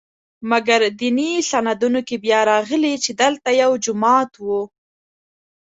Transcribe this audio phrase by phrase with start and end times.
[0.49, 4.45] مګر دیني سندونو کې بیا راغلي چې دلته یو جومات و.